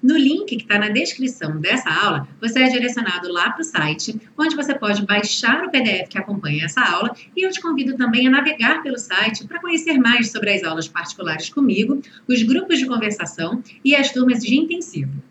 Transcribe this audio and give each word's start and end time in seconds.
No 0.00 0.16
link 0.16 0.56
que 0.56 0.62
está 0.62 0.78
na 0.78 0.88
descrição 0.88 1.60
dessa 1.60 1.90
aula, 1.90 2.28
você 2.40 2.60
é 2.60 2.68
direcionado 2.68 3.32
lá 3.32 3.50
para 3.50 3.62
o 3.62 3.64
site, 3.64 4.20
onde 4.38 4.54
você 4.54 4.72
pode 4.72 5.04
baixar 5.04 5.64
o 5.64 5.70
PDF 5.70 6.08
que 6.08 6.18
acompanha 6.18 6.66
essa 6.66 6.80
aula 6.80 7.14
e 7.36 7.44
eu 7.44 7.50
te 7.50 7.60
convido 7.60 7.96
também 7.96 8.28
a 8.28 8.30
navegar 8.30 8.82
pelo 8.82 8.96
site 8.96 9.46
para 9.46 9.60
conhecer 9.60 9.98
mais 9.98 10.30
sobre 10.30 10.52
as 10.52 10.62
aulas 10.62 10.86
particulares 10.86 11.48
comigo, 11.48 12.00
os 12.28 12.42
grupos 12.44 12.78
de 12.78 12.86
conversação 12.86 13.60
e 13.84 13.96
as 13.96 14.12
turmas 14.12 14.40
de 14.40 14.56
intensivo. 14.56 15.27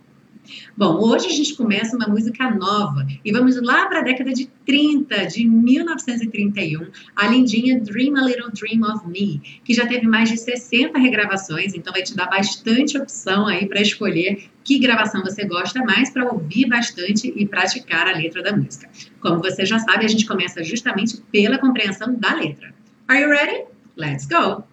Bom, 0.75 0.99
hoje 0.99 1.27
a 1.27 1.31
gente 1.31 1.55
começa 1.55 1.95
uma 1.95 2.07
música 2.07 2.49
nova 2.51 3.05
e 3.23 3.31
vamos 3.31 3.61
lá 3.61 3.85
para 3.87 3.99
a 3.99 4.03
década 4.03 4.31
de 4.31 4.47
30, 4.65 5.25
de 5.27 5.47
1931, 5.47 6.87
a 7.15 7.27
lindinha 7.27 7.79
Dream 7.79 8.15
a 8.15 8.21
Little 8.21 8.51
Dream 8.51 8.81
of 8.83 9.07
Me, 9.07 9.41
que 9.63 9.73
já 9.73 9.85
teve 9.87 10.07
mais 10.07 10.29
de 10.29 10.37
60 10.37 10.97
regravações, 10.97 11.73
então 11.73 11.91
vai 11.91 12.03
te 12.03 12.15
dar 12.15 12.27
bastante 12.27 12.97
opção 12.97 13.47
aí 13.47 13.65
para 13.67 13.81
escolher 13.81 14.49
que 14.63 14.79
gravação 14.79 15.21
você 15.23 15.45
gosta 15.45 15.83
mais 15.83 16.09
para 16.09 16.31
ouvir 16.31 16.67
bastante 16.67 17.33
e 17.35 17.47
praticar 17.47 18.07
a 18.07 18.17
letra 18.17 18.43
da 18.43 18.55
música. 18.55 18.89
Como 19.21 19.41
você 19.41 19.65
já 19.65 19.79
sabe, 19.79 20.05
a 20.05 20.09
gente 20.09 20.25
começa 20.25 20.63
justamente 20.63 21.17
pela 21.31 21.57
compreensão 21.57 22.13
da 22.15 22.35
letra. 22.35 22.73
Are 23.07 23.21
you 23.21 23.29
ready? 23.29 23.63
Let's 23.95 24.25
go! 24.25 24.63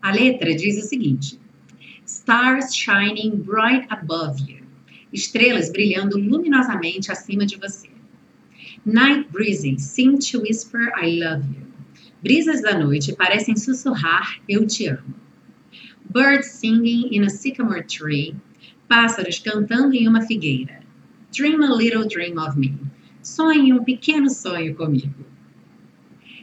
A 0.00 0.12
letra 0.12 0.54
diz 0.54 0.82
o 0.82 0.86
seguinte: 0.86 1.40
Stars 2.06 2.74
shining 2.74 3.36
bright 3.36 3.86
above 3.90 4.40
you 4.48 4.63
estrelas 5.14 5.70
brilhando 5.70 6.18
luminosamente 6.18 7.10
acima 7.12 7.46
de 7.46 7.56
você. 7.56 7.88
Night 8.84 9.30
breezes 9.30 9.82
seem 9.82 10.18
to 10.18 10.40
whisper 10.40 10.92
I 11.00 11.18
love 11.18 11.46
you. 11.56 11.64
Brisas 12.20 12.60
da 12.60 12.76
noite 12.76 13.14
parecem 13.14 13.56
sussurrar 13.56 14.40
eu 14.48 14.66
te 14.66 14.88
amo. 14.88 15.14
Birds 16.10 16.48
singing 16.48 17.08
in 17.14 17.22
a 17.24 17.30
sycamore 17.30 17.84
tree. 17.84 18.34
Pássaros 18.88 19.38
cantando 19.38 19.94
em 19.94 20.06
uma 20.06 20.20
figueira. 20.20 20.80
Dream 21.32 21.62
a 21.62 21.74
little 21.74 22.06
dream 22.06 22.38
of 22.38 22.58
me. 22.58 22.78
Sonhe 23.22 23.72
um 23.72 23.82
pequeno 23.82 24.28
sonho 24.28 24.74
comigo. 24.74 25.24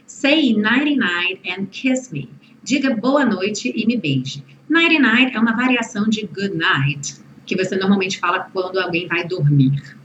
Say 0.06 0.52
nighty 0.54 0.96
night 0.96 1.40
and 1.48 1.66
kiss 1.70 2.10
me. 2.10 2.28
Diga 2.64 2.94
boa 2.94 3.24
noite 3.24 3.72
e 3.74 3.86
me 3.86 3.96
beije. 3.96 4.42
Nighty 4.68 4.98
night 4.98 5.36
é 5.36 5.40
uma 5.40 5.54
variação 5.54 6.08
de 6.08 6.26
good 6.26 6.56
night, 6.56 7.14
que 7.46 7.56
você 7.56 7.76
normalmente 7.76 8.18
fala 8.18 8.48
quando 8.52 8.78
alguém 8.78 9.06
vai 9.06 9.26
dormir. 9.26 9.96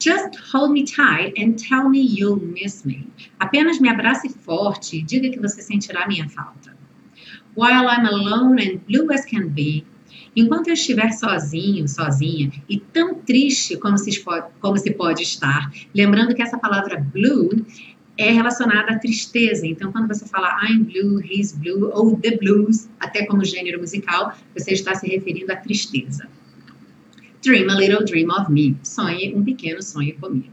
Just 0.00 0.38
hold 0.52 0.72
me 0.72 0.84
tight 0.84 1.34
and 1.36 1.56
tell 1.56 1.88
me 1.88 2.00
you'll 2.00 2.40
miss 2.40 2.84
me. 2.84 3.08
Apenas 3.40 3.80
me 3.80 3.88
abrace 3.88 4.28
forte 4.28 4.98
e 4.98 5.02
diga 5.02 5.28
que 5.28 5.40
você 5.40 5.60
sentirá 5.60 6.06
minha 6.06 6.28
falta. 6.28 6.76
While 7.56 7.88
I'm 7.88 8.06
alone 8.06 8.62
and 8.62 8.78
blue 8.86 9.12
as 9.12 9.24
can 9.24 9.48
be, 9.48 9.84
enquanto 10.36 10.68
eu 10.68 10.74
estiver 10.74 11.10
sozinho, 11.10 11.88
sozinha 11.88 12.52
e 12.68 12.78
tão 12.78 13.16
triste 13.16 13.76
como 13.76 13.98
se, 13.98 14.24
como 14.60 14.78
se 14.78 14.92
pode 14.92 15.24
estar, 15.24 15.68
lembrando 15.92 16.34
que 16.34 16.42
essa 16.42 16.56
palavra 16.56 17.00
blue 17.00 17.50
é 18.18 18.32
relacionada 18.32 18.92
à 18.92 18.98
tristeza. 18.98 19.64
Então, 19.64 19.92
quando 19.92 20.08
você 20.08 20.26
fala 20.26 20.58
I'm 20.68 20.82
blue, 20.82 21.22
he's 21.24 21.52
blue, 21.52 21.88
ou 21.94 22.18
the 22.18 22.36
blues, 22.36 22.88
até 22.98 23.24
como 23.24 23.44
gênero 23.44 23.78
musical, 23.78 24.36
você 24.54 24.72
está 24.72 24.94
se 24.96 25.06
referindo 25.06 25.52
à 25.52 25.56
tristeza. 25.56 26.28
Dream 27.42 27.70
a 27.70 27.74
little 27.76 28.04
dream 28.04 28.28
of 28.30 28.50
me. 28.50 28.76
Sonhe 28.82 29.32
um 29.34 29.44
pequeno 29.44 29.80
sonho 29.80 30.14
comigo. 30.18 30.50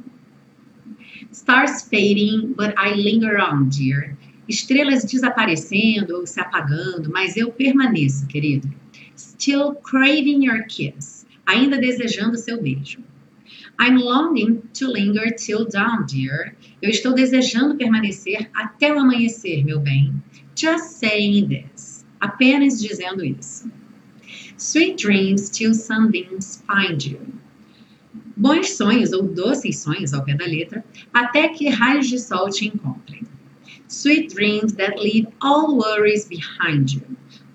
Stars 1.31 1.81
fading, 1.81 2.53
but 2.55 2.75
I 2.77 2.93
linger 2.93 3.39
on, 3.39 3.67
dear. 3.69 4.15
Estrelas 4.47 5.03
desaparecendo 5.03 6.17
ou 6.17 6.27
se 6.27 6.39
apagando, 6.39 7.11
mas 7.11 7.35
eu 7.35 7.51
permaneço, 7.51 8.27
querido. 8.27 8.71
Still 9.17 9.73
craving 9.75 10.45
your 10.45 10.65
kiss. 10.67 11.25
Ainda 11.47 11.79
desejando 11.79 12.37
seu 12.37 12.61
beijo. 12.61 12.99
I'm 13.79 13.97
longing 13.97 14.61
to 14.73 14.87
linger 14.87 15.29
till 15.31 15.65
dawn, 15.65 16.05
dear. 16.05 16.55
Eu 16.81 16.89
estou 16.89 17.13
desejando 17.13 17.75
permanecer 17.75 18.49
até 18.53 18.93
o 18.93 18.99
amanhecer, 18.99 19.63
meu 19.63 19.79
bem. 19.79 20.13
Just 20.55 20.99
saying 20.99 21.47
this. 21.49 22.05
Apenas 22.19 22.81
dizendo 22.81 23.23
isso. 23.23 23.69
Sweet 24.57 24.97
dreams 24.97 25.49
till 25.49 25.73
sunbeams 25.73 26.63
find 26.65 27.05
you. 27.05 27.19
Bons 28.37 28.75
sonhos 28.75 29.13
ou 29.13 29.23
doces 29.23 29.79
sonhos 29.79 30.13
ao 30.13 30.23
pé 30.23 30.33
da 30.33 30.45
letra, 30.45 30.83
até 31.13 31.49
que 31.49 31.69
raios 31.69 32.07
de 32.07 32.19
sol 32.19 32.49
te 32.49 32.67
encontrem. 32.67 33.23
Sweet 33.87 34.33
dreams 34.33 34.73
that 34.73 34.97
leave 34.97 35.27
all 35.41 35.77
worries 35.77 36.27
behind 36.27 36.93
you. 36.93 37.03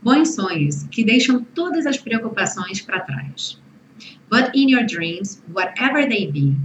Bons 0.03 0.35
sonhos 0.35 0.85
que 0.85 1.05
deixam 1.05 1.45
todas 1.55 1.87
as 1.87 1.99
preocupações 1.99 2.81
para 2.81 3.01
trás. 3.01 3.61
But 4.31 4.55
in 4.55 4.69
your 4.69 4.85
dreams, 4.85 5.43
whatever 5.53 6.09
they 6.09 6.27
be, 6.27 6.57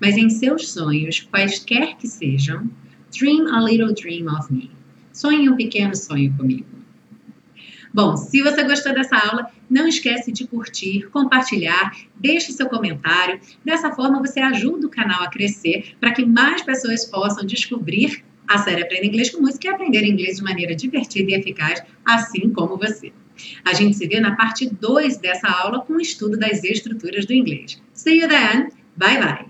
mas 0.00 0.16
em 0.16 0.30
seus 0.30 0.72
sonhos, 0.72 1.20
quaisquer 1.20 1.96
que 1.96 2.08
sejam, 2.08 2.70
dream 3.10 3.46
a 3.48 3.60
little 3.60 3.94
dream 3.94 4.26
of 4.28 4.52
me. 4.52 4.70
Sonhe 5.12 5.48
um 5.48 5.56
pequeno 5.56 5.94
sonho 5.94 6.34
comigo. 6.36 6.66
Bom, 7.92 8.16
se 8.16 8.40
você 8.40 8.62
gostou 8.62 8.94
dessa 8.94 9.16
aula, 9.16 9.50
não 9.68 9.88
esquece 9.88 10.30
de 10.30 10.46
curtir, 10.46 11.08
compartilhar, 11.10 11.92
deixe 12.16 12.52
seu 12.52 12.68
comentário. 12.68 13.40
Dessa 13.64 13.90
forma 13.90 14.20
você 14.20 14.38
ajuda 14.38 14.86
o 14.86 14.90
canal 14.90 15.24
a 15.24 15.30
crescer 15.30 15.96
para 15.98 16.12
que 16.12 16.24
mais 16.24 16.62
pessoas 16.62 17.04
possam 17.04 17.44
descobrir 17.44 18.24
a 18.50 18.58
série 18.58 18.82
Aprenda 18.82 19.06
Inglês 19.06 19.30
com 19.30 19.40
Música 19.40 19.68
e 19.68 19.70
aprender 19.70 20.04
inglês 20.04 20.36
de 20.36 20.42
maneira 20.42 20.74
divertida 20.74 21.30
e 21.30 21.34
eficaz, 21.34 21.82
assim 22.04 22.50
como 22.50 22.76
você. 22.76 23.12
A 23.64 23.72
gente 23.72 23.96
se 23.96 24.08
vê 24.08 24.18
na 24.18 24.34
parte 24.34 24.68
2 24.68 25.18
dessa 25.18 25.48
aula 25.48 25.80
com 25.80 25.94
o 25.94 26.00
estudo 26.00 26.36
das 26.36 26.62
estruturas 26.64 27.24
do 27.24 27.32
inglês. 27.32 27.80
See 27.94 28.20
you 28.20 28.28
then. 28.28 28.70
Bye 28.96 29.18
bye. 29.20 29.49